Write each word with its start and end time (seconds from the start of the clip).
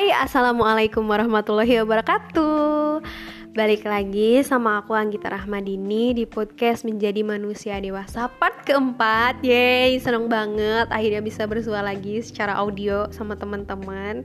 Hai, 0.00 0.16
Assalamualaikum 0.16 1.04
warahmatullahi 1.04 1.84
wabarakatuh. 1.84 3.04
Balik 3.52 3.84
lagi 3.84 4.40
sama 4.40 4.80
aku 4.80 4.96
Anggita 4.96 5.28
Rahmadini 5.28 6.16
di 6.16 6.24
podcast 6.24 6.88
Menjadi 6.88 7.20
Manusia 7.20 7.76
Dewasa 7.84 8.32
part 8.40 8.64
keempat. 8.64 9.44
Yeay, 9.44 10.00
seneng 10.00 10.32
banget. 10.32 10.88
Akhirnya 10.88 11.20
bisa 11.20 11.44
bersua 11.44 11.84
lagi 11.84 12.16
secara 12.24 12.56
audio 12.56 13.12
sama 13.12 13.36
teman-teman. 13.36 14.24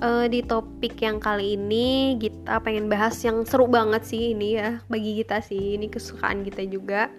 Uh, 0.00 0.24
Di 0.24 0.40
topik 0.40 0.96
yang 1.04 1.20
kali 1.20 1.52
ini 1.52 2.16
kita 2.16 2.56
pengen 2.64 2.88
bahas 2.88 3.20
yang 3.20 3.44
seru 3.44 3.68
banget 3.68 4.00
sih 4.08 4.32
ini 4.32 4.56
ya 4.56 4.80
Bagi 4.88 5.20
kita 5.20 5.44
sih, 5.44 5.76
ini 5.76 5.92
kesukaan 5.92 6.48
kita 6.48 6.64
juga. 6.64 7.12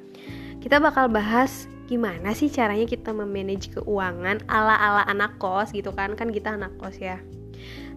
Kita 0.57 0.81
bakal 0.81 1.05
bahas 1.05 1.69
gimana 1.85 2.33
sih 2.33 2.49
caranya 2.49 2.89
kita 2.89 3.13
memanage 3.13 3.69
keuangan 3.77 4.41
ala-ala 4.49 5.05
anak 5.05 5.37
kos 5.37 5.69
gitu 5.69 5.93
kan? 5.93 6.17
Kan 6.17 6.33
kita 6.33 6.57
anak 6.57 6.73
kos 6.81 6.97
ya 6.97 7.21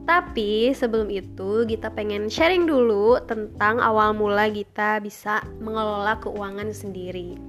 tapi 0.04 0.76
sebelum 0.76 1.08
itu 1.08 1.64
kita 1.64 1.88
pengen 1.88 2.28
sharing 2.28 2.68
dulu 2.68 3.16
tentang 3.24 3.80
awal 3.80 4.12
mula 4.12 4.52
kita 4.52 5.00
bisa 5.00 5.40
mengelola 5.64 6.20
keuangan 6.20 6.68
sendiri. 6.76 7.40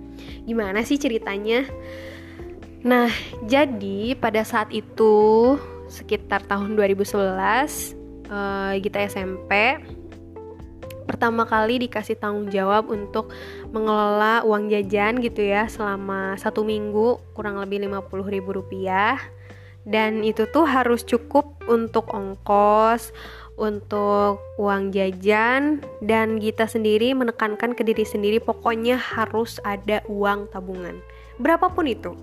Gimana 0.47 0.79
sih 0.87 0.95
ceritanya? 0.95 1.67
Nah, 2.87 3.11
jadi 3.43 4.15
pada 4.15 4.47
saat 4.47 4.71
itu 4.71 5.55
sekitar 5.91 6.47
tahun 6.47 6.79
2011 6.79 7.11
uh, 8.31 8.73
SMP 9.11 9.51
pertama 11.05 11.45
kali 11.45 11.85
dikasih 11.85 12.17
tanggung 12.17 12.49
jawab 12.49 12.89
untuk 12.89 13.29
mengelola 13.69 14.41
uang 14.41 14.73
jajan 14.73 15.21
gitu 15.21 15.45
ya 15.45 15.69
selama 15.69 16.33
satu 16.41 16.65
minggu 16.65 17.21
kurang 17.37 17.61
lebih 17.61 17.85
50 17.85 18.33
ribu 18.33 18.57
rupiah 18.57 19.21
dan 19.85 20.25
itu 20.25 20.49
tuh 20.49 20.65
harus 20.65 21.05
cukup 21.05 21.61
untuk 21.69 22.09
ongkos, 22.09 23.13
untuk 23.55 24.41
uang 24.59 24.91
jajan 24.91 25.79
dan 26.03 26.41
kita 26.41 26.67
sendiri 26.67 27.15
menekankan 27.15 27.71
ke 27.71 27.87
diri 27.87 28.03
sendiri 28.03 28.43
pokoknya 28.43 28.99
harus 28.99 29.63
ada 29.63 30.03
uang 30.11 30.51
tabungan. 30.51 30.99
Berapapun 31.39 31.87
itu. 31.87 32.17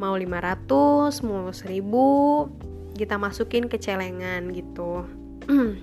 Mau 0.00 0.16
500, 0.16 1.20
mau 1.22 1.52
1000, 1.52 2.96
kita 2.96 3.20
masukin 3.20 3.68
ke 3.68 3.76
celengan 3.76 4.50
gitu. 4.56 5.04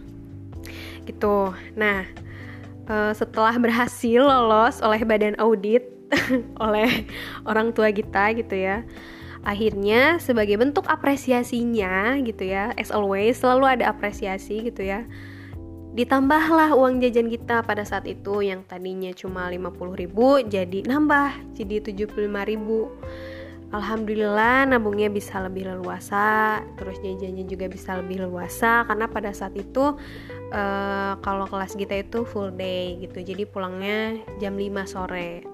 gitu. 1.08 1.54
Nah, 1.78 2.08
eh, 2.90 3.14
setelah 3.14 3.54
berhasil 3.62 4.24
lolos 4.26 4.82
oleh 4.82 5.06
badan 5.06 5.38
audit 5.38 5.86
oleh 6.66 7.06
orang 7.46 7.70
tua 7.70 7.94
kita 7.94 8.34
gitu 8.34 8.58
ya 8.58 8.82
akhirnya 9.48 10.20
sebagai 10.20 10.60
bentuk 10.60 10.84
apresiasinya 10.92 12.20
gitu 12.24 12.44
ya 12.44 12.76
as 12.76 12.92
always 12.92 13.40
selalu 13.40 13.80
ada 13.80 13.92
apresiasi 13.92 14.68
gitu 14.68 14.84
ya. 14.84 15.08
Ditambahlah 15.90 16.78
uang 16.78 17.02
jajan 17.02 17.28
kita 17.28 17.66
pada 17.66 17.82
saat 17.82 18.06
itu 18.06 18.46
yang 18.46 18.62
tadinya 18.64 19.10
cuma 19.12 19.50
50 19.50 20.00
ribu 20.00 20.40
jadi 20.44 20.86
nambah 20.86 21.56
jadi 21.56 21.82
75 21.84 22.16
ribu. 22.46 22.92
Alhamdulillah 23.70 24.66
nabungnya 24.66 25.14
bisa 25.14 25.38
lebih 25.46 25.70
leluasa 25.70 26.58
terus 26.74 26.98
jajannya 27.06 27.46
juga 27.46 27.70
bisa 27.70 28.02
lebih 28.02 28.26
leluasa 28.26 28.82
karena 28.90 29.06
pada 29.06 29.30
saat 29.30 29.54
itu 29.54 29.94
uh, 30.50 31.14
kalau 31.22 31.46
kelas 31.46 31.78
kita 31.78 32.02
itu 32.02 32.26
full 32.26 32.50
day 32.54 32.98
gitu. 32.98 33.22
Jadi 33.22 33.46
pulangnya 33.46 34.18
jam 34.42 34.58
5 34.58 34.90
sore 34.90 35.46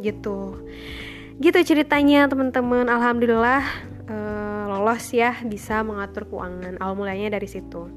gitu 0.00 0.56
gitu 1.40 1.56
ceritanya 1.64 2.28
teman-teman. 2.28 2.84
Alhamdulillah 2.84 3.64
uh, 4.12 4.62
lolos 4.68 5.08
ya 5.10 5.40
bisa 5.48 5.80
mengatur 5.80 6.28
keuangan. 6.28 6.76
Awal 6.76 6.94
mulanya 7.00 7.40
dari 7.40 7.48
situ. 7.48 7.88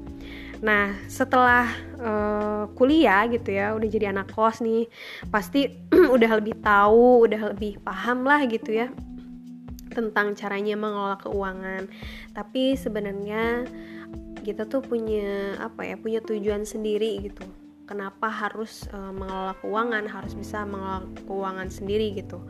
Nah 0.64 0.96
setelah 1.12 1.68
uh, 2.00 2.64
kuliah 2.72 3.28
gitu 3.28 3.52
ya 3.52 3.76
udah 3.76 3.84
jadi 3.84 4.16
anak 4.16 4.32
kos 4.32 4.64
nih 4.64 4.88
pasti 5.28 5.68
udah 6.16 6.40
lebih 6.40 6.56
tahu 6.64 7.28
udah 7.28 7.52
lebih 7.52 7.76
paham 7.84 8.24
lah 8.24 8.40
gitu 8.48 8.72
ya 8.72 8.88
tentang 9.92 10.32
caranya 10.32 10.74
mengelola 10.80 11.20
keuangan. 11.20 11.84
Tapi 12.32 12.80
sebenarnya 12.80 13.68
kita 14.40 14.64
tuh 14.64 14.80
punya 14.80 15.60
apa 15.60 15.84
ya 15.84 16.00
punya 16.00 16.24
tujuan 16.24 16.64
sendiri 16.64 17.28
gitu. 17.28 17.44
Kenapa 17.84 18.32
harus 18.32 18.88
uh, 18.96 19.12
mengelola 19.12 19.52
keuangan 19.60 20.08
harus 20.08 20.32
bisa 20.32 20.64
mengelola 20.64 21.04
keuangan 21.28 21.68
sendiri 21.68 22.16
gitu 22.16 22.40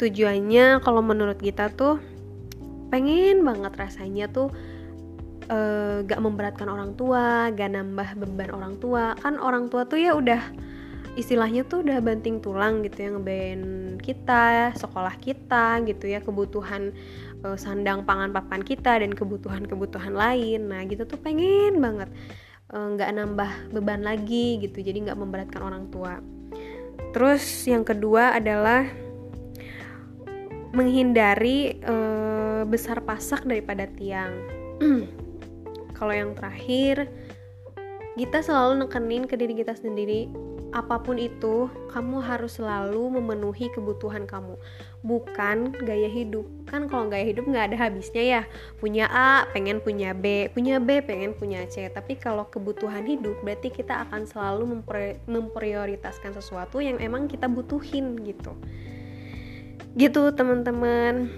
tujuannya 0.00 0.80
kalau 0.80 1.04
menurut 1.04 1.36
kita 1.36 1.68
tuh 1.76 2.00
pengen 2.88 3.44
banget 3.44 3.76
rasanya 3.76 4.32
tuh 4.32 4.48
uh, 5.52 6.00
gak 6.02 6.18
memberatkan 6.18 6.66
orang 6.72 6.96
tua, 6.96 7.52
gak 7.52 7.76
nambah 7.76 8.16
beban 8.16 8.50
orang 8.50 8.74
tua. 8.80 9.12
Kan 9.20 9.36
orang 9.36 9.68
tua 9.68 9.84
tuh 9.84 10.00
ya 10.00 10.16
udah 10.16 10.40
istilahnya 11.20 11.68
tuh 11.68 11.84
udah 11.84 12.00
banting 12.00 12.40
tulang 12.40 12.80
gitu 12.86 13.04
ya 13.04 13.08
ngebayain 13.12 13.62
kita, 14.00 14.72
sekolah 14.74 15.14
kita 15.20 15.84
gitu 15.84 16.08
ya, 16.08 16.24
kebutuhan 16.24 16.96
uh, 17.44 17.60
sandang 17.60 18.02
pangan 18.08 18.32
papan 18.32 18.64
kita 18.64 19.04
dan 19.04 19.12
kebutuhan-kebutuhan 19.12 20.16
lain. 20.16 20.72
Nah 20.72 20.80
gitu 20.88 21.04
tuh 21.04 21.20
pengen 21.20 21.78
banget 21.78 22.08
nggak 22.70 23.10
uh, 23.10 23.14
nambah 23.18 23.74
beban 23.74 24.06
lagi 24.06 24.62
gitu, 24.62 24.80
jadi 24.80 25.10
nggak 25.10 25.18
memberatkan 25.18 25.60
orang 25.60 25.90
tua. 25.90 26.22
Terus 27.10 27.42
yang 27.66 27.82
kedua 27.82 28.38
adalah 28.38 28.86
menghindari 30.70 31.82
uh, 31.82 32.62
besar 32.66 33.02
pasak 33.02 33.42
daripada 33.42 33.90
tiang. 33.98 34.32
Kalau 35.98 36.14
yang 36.14 36.32
terakhir, 36.32 37.10
kita 38.16 38.40
selalu 38.40 38.86
nekenin 38.86 39.24
ke 39.28 39.36
diri 39.36 39.52
kita 39.52 39.76
sendiri, 39.76 40.30
apa 40.70 41.02
pun 41.02 41.18
itu, 41.18 41.66
kamu 41.90 42.22
harus 42.22 42.62
selalu 42.62 43.18
memenuhi 43.18 43.68
kebutuhan 43.74 44.22
kamu, 44.22 44.54
bukan 45.02 45.74
gaya 45.82 46.06
hidup. 46.06 46.46
Kan 46.70 46.86
kalau 46.86 47.10
gaya 47.10 47.26
hidup 47.26 47.44
nggak 47.50 47.74
ada 47.74 47.76
habisnya 47.76 48.22
ya. 48.22 48.42
Punya 48.78 49.10
A, 49.10 49.50
pengen 49.50 49.82
punya 49.82 50.14
B, 50.14 50.46
punya 50.54 50.78
B, 50.78 51.02
pengen 51.02 51.34
punya 51.34 51.66
C. 51.66 51.90
Tapi 51.90 52.16
kalau 52.16 52.46
kebutuhan 52.46 53.02
hidup, 53.02 53.34
berarti 53.42 53.68
kita 53.74 54.06
akan 54.08 54.24
selalu 54.30 54.86
memprioritaskan 55.26 56.32
sesuatu 56.38 56.78
yang 56.78 57.02
emang 57.02 57.26
kita 57.26 57.50
butuhin 57.50 58.14
gitu 58.22 58.54
gitu 59.94 60.30
teman-teman. 60.34 61.30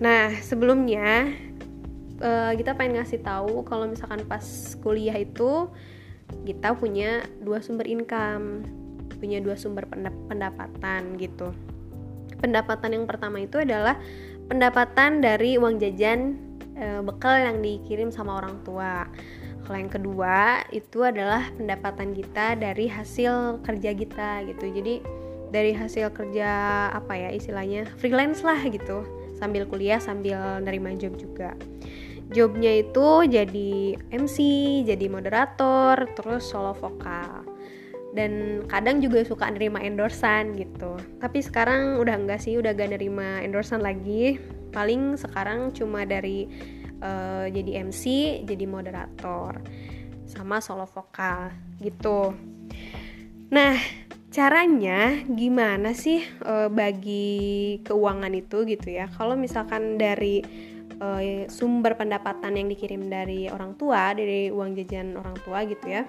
Nah 0.00 0.32
sebelumnya 0.44 1.32
uh, 2.20 2.52
kita 2.52 2.76
pengen 2.76 3.00
ngasih 3.00 3.20
tahu 3.24 3.64
kalau 3.64 3.88
misalkan 3.88 4.24
pas 4.28 4.44
kuliah 4.80 5.16
itu 5.16 5.70
kita 6.44 6.74
punya 6.74 7.22
dua 7.38 7.62
sumber 7.62 7.86
income 7.86 8.66
punya 9.16 9.40
dua 9.40 9.56
sumber 9.56 9.88
pendapatan 10.28 11.16
gitu. 11.16 11.50
Pendapatan 12.36 12.92
yang 12.92 13.04
pertama 13.08 13.40
itu 13.40 13.56
adalah 13.64 13.96
pendapatan 14.46 15.24
dari 15.24 15.56
uang 15.56 15.80
jajan 15.80 16.36
e, 16.76 17.00
bekal 17.00 17.40
yang 17.40 17.64
dikirim 17.64 18.12
sama 18.12 18.36
orang 18.44 18.60
tua. 18.62 19.08
Kalau 19.64 19.78
yang 19.80 19.90
kedua 19.90 20.62
itu 20.70 21.02
adalah 21.02 21.48
pendapatan 21.56 22.14
kita 22.14 22.54
dari 22.54 22.86
hasil 22.86 23.64
kerja 23.66 23.90
kita 23.96 24.30
gitu. 24.46 24.68
Jadi 24.68 24.94
dari 25.50 25.72
hasil 25.72 26.10
kerja 26.10 26.50
apa 26.90 27.14
ya 27.14 27.30
istilahnya 27.30 27.86
freelance 27.98 28.42
lah 28.42 28.58
gitu. 28.66 29.06
Sambil 29.36 29.68
kuliah 29.68 30.00
sambil 30.00 30.62
nerima 30.64 30.96
job 30.96 31.14
juga. 31.20 31.52
Jobnya 32.32 32.82
itu 32.82 33.28
jadi 33.30 33.94
MC 34.10 34.36
jadi 34.82 35.06
moderator 35.06 36.10
terus 36.18 36.50
solo 36.50 36.74
vokal. 36.74 37.46
Dan 38.16 38.64
kadang 38.66 39.04
juga 39.04 39.20
suka 39.22 39.46
nerima 39.52 39.78
endorsan 39.84 40.56
gitu. 40.56 40.96
Tapi 41.20 41.44
sekarang 41.44 42.00
udah 42.00 42.16
enggak 42.16 42.40
sih 42.40 42.56
udah 42.56 42.72
gak 42.72 42.96
nerima 42.96 43.44
endorsan 43.44 43.84
lagi. 43.84 44.40
Paling 44.72 45.20
sekarang 45.20 45.70
cuma 45.76 46.08
dari 46.08 46.48
uh, 47.04 47.46
jadi 47.46 47.86
MC 47.86 48.04
jadi 48.48 48.64
moderator 48.64 49.60
sama 50.26 50.58
solo 50.58 50.88
vokal 50.88 51.52
gitu. 51.78 52.34
Nah 53.52 54.05
caranya 54.36 55.24
gimana 55.24 55.96
sih 55.96 56.20
e, 56.20 56.68
bagi 56.68 57.80
keuangan 57.80 58.36
itu 58.36 58.68
gitu 58.68 58.92
ya? 58.92 59.08
Kalau 59.16 59.32
misalkan 59.32 59.96
dari 59.96 60.44
e, 61.00 61.08
sumber 61.48 61.96
pendapatan 61.96 62.60
yang 62.60 62.68
dikirim 62.68 63.08
dari 63.08 63.48
orang 63.48 63.72
tua 63.80 64.12
dari 64.12 64.52
uang 64.52 64.76
jajan 64.76 65.16
orang 65.16 65.40
tua 65.40 65.64
gitu 65.64 65.88
ya 65.88 66.04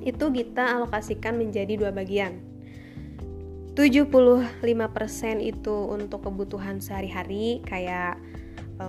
itu 0.00 0.32
kita 0.32 0.80
alokasikan 0.80 1.36
menjadi 1.36 1.76
dua 1.76 1.92
bagian. 1.92 2.40
75% 3.76 4.50
itu 5.40 5.76
untuk 5.88 6.26
kebutuhan 6.26 6.82
sehari-hari 6.82 7.62
kayak 7.64 8.18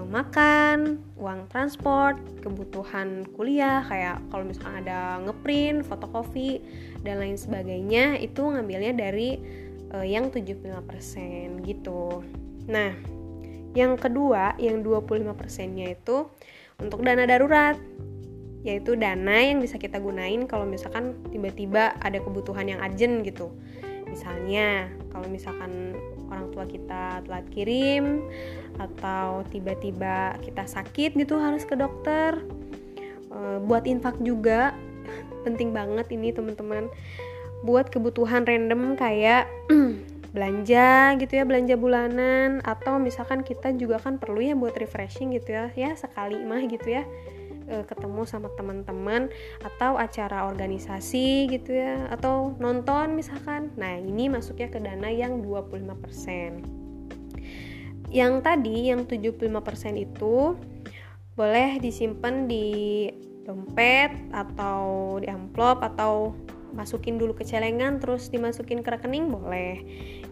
makan, 0.08 1.04
uang 1.20 1.52
transport, 1.52 2.16
kebutuhan 2.40 3.28
kuliah 3.36 3.84
kayak 3.84 4.24
kalau 4.32 4.48
misalkan 4.48 4.88
ada 4.88 5.20
ngeprint, 5.28 5.84
fotokopi 5.84 6.64
dan 7.04 7.20
lain 7.20 7.36
sebagainya 7.36 8.16
itu 8.24 8.40
ngambilnya 8.40 8.96
dari 8.96 9.36
uh, 9.92 10.06
yang 10.06 10.32
75% 10.32 11.68
gitu. 11.68 12.24
Nah, 12.72 12.96
yang 13.76 14.00
kedua 14.00 14.56
yang 14.60 14.80
25%-nya 14.84 15.96
itu 15.96 16.28
untuk 16.80 17.04
dana 17.04 17.28
darurat. 17.28 17.76
yaitu 18.62 18.94
dana 18.94 19.42
yang 19.42 19.58
bisa 19.58 19.82
kita 19.82 19.98
gunain 19.98 20.46
kalau 20.46 20.70
misalkan 20.70 21.18
tiba-tiba 21.34 21.98
ada 21.98 22.22
kebutuhan 22.22 22.70
yang 22.70 22.78
urgent 22.78 23.26
gitu 23.26 23.50
misalnya 24.06 24.92
kalau 25.10 25.26
misalkan 25.32 25.96
orang 26.32 26.48
tua 26.56 26.66
kita 26.66 27.22
telat 27.28 27.46
kirim 27.52 28.26
atau 28.80 29.44
tiba-tiba 29.52 30.40
kita 30.40 30.64
sakit 30.66 31.14
gitu 31.20 31.38
harus 31.38 31.68
ke 31.68 31.76
dokter. 31.76 32.40
E, 33.30 33.60
buat 33.68 33.84
infak 33.84 34.18
juga 34.24 34.72
penting 35.46 35.76
banget 35.76 36.08
ini 36.10 36.32
teman-teman. 36.32 36.88
Buat 37.62 37.94
kebutuhan 37.94 38.48
random 38.48 38.98
kayak 38.98 39.46
belanja 40.32 41.20
gitu 41.20 41.34
ya 41.36 41.44
belanja 41.44 41.76
bulanan 41.76 42.64
atau 42.64 42.96
misalkan 43.04 43.44
kita 43.44 43.76
juga 43.76 44.00
kan 44.00 44.16
perlu 44.16 44.40
ya 44.40 44.56
buat 44.56 44.80
refreshing 44.80 45.36
gitu 45.36 45.52
ya 45.52 45.68
ya 45.76 45.92
sekali 46.00 46.40
mah 46.40 46.64
gitu 46.72 46.88
ya 46.88 47.04
e, 47.72 47.88
ketemu 47.88 48.28
sama 48.28 48.52
teman-teman 48.60 49.32
atau 49.64 49.96
acara 49.96 50.52
organisasi 50.52 51.48
gitu 51.48 51.72
ya 51.72 52.12
atau 52.12 52.52
nonton 52.60 53.16
misalkan. 53.16 53.72
Nah 53.80 53.96
ini 53.96 54.28
masuknya 54.28 54.68
ke 54.68 54.84
dana 54.84 55.08
yang 55.08 55.40
25% 55.40 56.82
yang 58.12 58.44
tadi 58.44 58.92
yang 58.92 59.08
75% 59.08 59.48
itu 59.96 60.60
boleh 61.40 61.80
disimpan 61.80 62.46
di 62.46 63.08
dompet 63.48 64.12
atau 64.36 65.16
di 65.24 65.32
amplop 65.32 65.80
atau 65.80 66.36
masukin 66.76 67.16
dulu 67.16 67.36
ke 67.36 67.48
celengan 67.48 68.04
terus 68.04 68.28
dimasukin 68.28 68.84
ke 68.84 68.90
rekening 68.92 69.32
boleh 69.32 69.80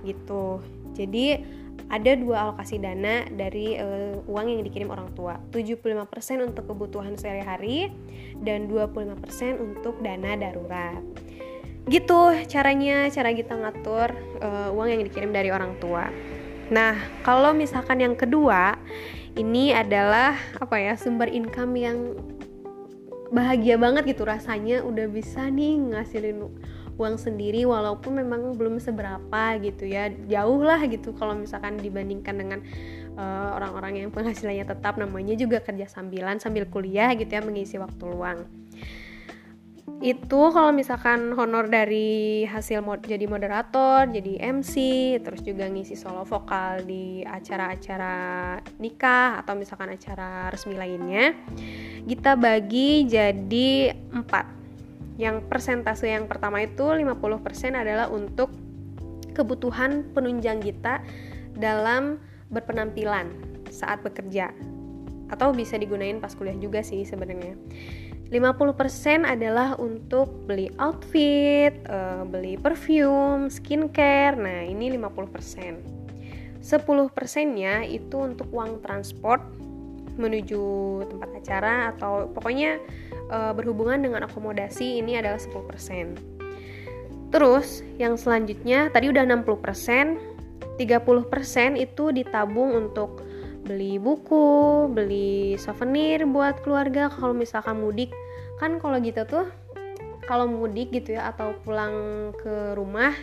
gitu. 0.04 0.60
Jadi 0.94 1.40
ada 1.88 2.12
dua 2.20 2.52
alokasi 2.52 2.78
dana 2.78 3.24
dari 3.32 3.80
uh, 3.80 4.20
uang 4.28 4.48
yang 4.52 4.62
dikirim 4.68 4.92
orang 4.92 5.10
tua. 5.16 5.40
75% 5.56 6.04
untuk 6.44 6.68
kebutuhan 6.68 7.16
sehari-hari 7.16 7.90
dan 8.44 8.68
25% 8.68 9.24
untuk 9.64 9.98
dana 10.04 10.36
darurat. 10.36 11.00
Gitu 11.90 12.22
caranya 12.52 13.08
cara 13.10 13.32
kita 13.32 13.56
ngatur 13.56 14.14
uh, 14.44 14.70
uang 14.76 14.88
yang 15.00 15.02
dikirim 15.08 15.32
dari 15.32 15.50
orang 15.50 15.80
tua. 15.82 16.12
Nah 16.70 16.94
kalau 17.26 17.56
misalkan 17.56 18.04
yang 18.04 18.14
kedua 18.14 18.78
ini 19.34 19.74
adalah 19.74 20.38
apa 20.60 20.78
ya 20.78 20.94
sumber 21.00 21.32
income 21.32 21.74
yang 21.80 21.98
bahagia 23.34 23.78
banget 23.78 24.14
gitu 24.14 24.26
rasanya. 24.26 24.86
Udah 24.86 25.10
bisa 25.10 25.50
nih 25.50 25.82
ngasilin 25.94 26.46
uang 27.00 27.16
sendiri 27.16 27.64
walaupun 27.64 28.20
memang 28.20 28.60
belum 28.60 28.84
seberapa 28.84 29.56
gitu 29.64 29.88
ya 29.88 30.12
jauh 30.28 30.60
lah 30.60 30.84
gitu 30.86 31.16
kalau 31.16 31.34
misalkan 31.34 31.80
dibandingkan 31.80 32.36
dengan 32.36 32.60
eh, 33.16 33.50
orang-orang 33.56 33.96
uh, 33.96 34.00
yang 34.04 34.12
penghasilannya 34.12 34.68
tetap 34.68 35.00
namanya 35.00 35.40
juga 35.40 35.64
kerja 35.64 35.88
sambilan 35.88 36.44
sambil 36.44 36.68
kuliah 36.68 37.16
gitu 37.16 37.32
ya 37.32 37.40
mengisi 37.40 37.80
waktu 37.80 38.04
luang 38.04 38.44
itu 40.00 40.42
kalau 40.56 40.72
misalkan 40.72 41.36
honor 41.36 41.68
dari 41.68 42.48
hasil 42.48 42.80
mod 42.80 43.04
jadi 43.04 43.28
moderator, 43.28 44.08
jadi 44.08 44.40
MC, 44.48 44.74
terus 45.20 45.44
juga 45.44 45.68
ngisi 45.68 46.00
solo 46.00 46.24
vokal 46.24 46.88
di 46.88 47.20
acara-acara 47.28 48.16
nikah 48.80 49.44
atau 49.44 49.60
misalkan 49.60 49.92
acara 49.92 50.48
resmi 50.56 50.80
lainnya, 50.80 51.36
kita 52.08 52.40
bagi 52.40 53.12
jadi 53.12 53.92
empat. 54.16 54.59
Yang 55.20 55.52
persentase 55.52 56.08
yang 56.08 56.32
pertama 56.32 56.64
itu 56.64 56.88
50% 56.88 57.76
adalah 57.76 58.08
untuk 58.08 58.56
kebutuhan 59.36 60.16
penunjang 60.16 60.64
kita 60.64 61.04
dalam 61.60 62.24
berpenampilan 62.48 63.36
saat 63.68 64.00
bekerja 64.02 64.56
atau 65.30 65.54
bisa 65.54 65.78
digunain 65.78 66.18
pas 66.18 66.34
kuliah 66.34 66.58
juga 66.58 66.82
sih 66.82 67.06
sebenarnya 67.06 67.54
50% 68.30 69.26
adalah 69.26 69.74
untuk 69.82 70.46
beli 70.46 70.70
outfit, 70.78 71.74
uh, 71.90 72.22
beli 72.30 72.62
perfume, 72.62 73.50
skincare. 73.50 74.38
Nah, 74.38 74.70
ini 74.70 74.94
50%. 74.94 76.62
10%-nya 76.62 77.90
itu 77.90 78.18
untuk 78.22 78.54
uang 78.54 78.86
transport 78.86 79.42
menuju 80.14 80.62
tempat 81.10 81.30
acara 81.42 81.90
atau 81.96 82.30
pokoknya 82.30 82.78
uh, 83.30 83.54
berhubungan 83.56 84.02
dengan 84.02 84.26
akomodasi 84.26 85.00
ini 85.00 85.18
adalah 85.18 85.40
10%. 85.40 86.20
Terus, 87.30 87.86
yang 88.02 88.18
selanjutnya 88.18 88.90
tadi 88.90 89.14
udah 89.14 89.24
60%, 89.26 90.18
30% 90.76 91.78
itu 91.78 92.04
ditabung 92.10 92.74
untuk 92.74 93.22
beli 93.70 94.02
buku, 94.02 94.90
beli 94.90 95.54
souvenir 95.62 96.26
buat 96.26 96.66
keluarga 96.66 97.14
kalau 97.14 97.38
misalkan 97.38 97.78
mudik. 97.78 98.10
Kan 98.58 98.82
kalau 98.82 98.98
gitu 98.98 99.24
tuh 99.30 99.46
kalau 100.26 100.50
mudik 100.50 100.90
gitu 100.94 101.18
ya 101.18 101.30
atau 101.34 101.54
pulang 101.66 102.30
ke 102.38 102.74
rumah 102.74 103.14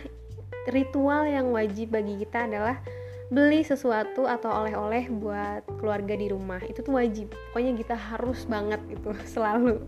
ritual 0.71 1.23
yang 1.23 1.51
wajib 1.55 1.95
bagi 1.95 2.19
kita 2.19 2.47
adalah 2.47 2.79
beli 3.27 3.59
sesuatu 3.65 4.23
atau 4.23 4.63
oleh-oleh 4.63 5.11
buat 5.11 5.67
keluarga 5.79 6.15
di 6.15 6.31
rumah. 6.31 6.63
Itu 6.63 6.83
tuh 6.83 6.95
wajib. 6.95 7.35
Pokoknya 7.51 7.75
kita 7.75 7.95
harus 7.95 8.47
banget 8.47 8.79
itu 8.87 9.11
selalu 9.33 9.83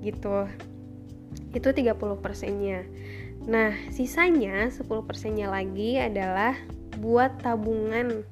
gitu. 0.00 0.48
Itu 1.52 1.68
30 1.70 1.94
persennya. 2.24 2.86
Nah, 3.44 3.72
sisanya 3.92 4.68
10 4.68 4.84
persennya 5.04 5.48
lagi 5.48 5.96
adalah 5.96 6.56
buat 7.00 7.40
tabungan 7.40 8.26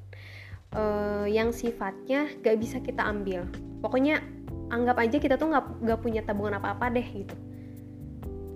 uh, 0.75 1.25
yang 1.25 1.49
sifatnya 1.49 2.29
gak 2.43 2.57
bisa 2.61 2.77
kita 2.83 3.01
ambil 3.05 3.49
pokoknya 3.79 4.21
anggap 4.69 5.01
aja 5.01 5.17
kita 5.17 5.35
tuh 5.39 5.49
nggak 5.49 5.81
nggak 5.81 5.99
punya 6.03 6.21
tabungan 6.21 6.61
apa-apa 6.61 6.93
deh 6.93 7.07
gitu 7.07 7.35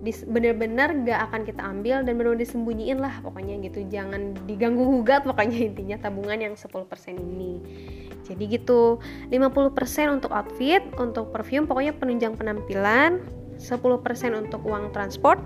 bener-bener 0.04 0.92
gak 1.08 1.20
akan 1.32 1.48
kita 1.48 1.62
ambil 1.64 2.04
dan 2.04 2.20
bener-bener 2.20 2.44
disembunyiin 2.44 3.00
lah 3.00 3.24
pokoknya 3.24 3.56
gitu. 3.64 3.88
Jangan 3.88 4.36
diganggu 4.44 4.84
gugat 4.84 5.24
pokoknya 5.24 5.72
intinya 5.72 5.96
tabungan 5.96 6.36
yang 6.36 6.54
10% 6.54 7.16
ini. 7.16 7.62
Jadi 8.24 8.44
gitu 8.48 9.00
50% 9.32 10.16
untuk 10.16 10.32
outfit 10.32 10.80
untuk 11.00 11.32
perfume 11.32 11.68
pokoknya 11.68 11.92
penunjang 11.96 12.36
penampilan 12.36 13.20
10% 13.56 13.80
untuk 14.34 14.60
uang 14.66 14.90
transport 14.90 15.38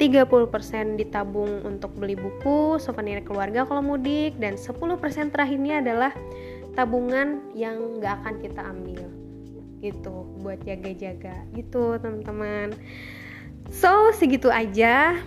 30% 0.00 0.98
ditabung 0.98 1.62
untuk 1.62 1.92
beli 1.94 2.16
buku, 2.16 2.80
souvenir 2.82 3.22
keluarga 3.22 3.62
kalau 3.68 3.84
mudik, 3.84 4.34
dan 4.40 4.58
10% 4.58 5.30
terakhirnya 5.30 5.78
adalah 5.78 6.10
tabungan 6.74 7.44
yang 7.54 8.00
gak 8.00 8.24
akan 8.24 8.34
kita 8.42 8.60
ambil. 8.66 9.04
Gitu 9.78 10.14
buat 10.42 10.58
jaga-jaga. 10.66 11.46
Gitu 11.54 12.00
teman-teman 12.02 12.74
so 13.68 14.10
segitu 14.16 14.48
aja 14.48 15.20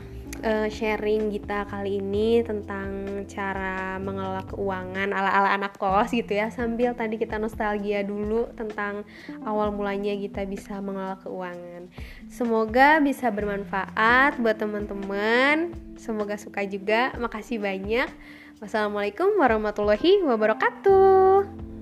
uh, 0.46 0.68
sharing 0.70 1.34
kita 1.34 1.65
kali 1.70 1.98
ini 2.01 2.46
tentang 2.46 3.24
cara 3.25 3.98
mengelola 3.98 4.46
keuangan 4.46 5.10
ala-ala 5.10 5.50
anak 5.58 5.77
kos 5.82 6.13
gitu 6.13 6.38
ya. 6.38 6.54
Sambil 6.54 6.94
tadi 6.94 7.18
kita 7.18 7.42
nostalgia 7.42 8.06
dulu 8.06 8.50
tentang 8.54 9.04
awal 9.44 9.74
mulanya 9.74 10.13
kita 10.13 10.46
bisa 10.46 10.77
mengelola 10.80 11.18
keuangan. 11.25 11.89
Semoga 12.30 13.01
bisa 13.01 13.34
bermanfaat 13.34 14.38
buat 14.38 14.58
teman-teman. 14.62 15.74
Semoga 15.98 16.38
suka 16.38 16.63
juga. 16.70 17.13
Makasih 17.18 17.58
banyak. 17.58 18.08
Wassalamualaikum 18.63 19.36
warahmatullahi 19.36 20.24
wabarakatuh 20.24 21.75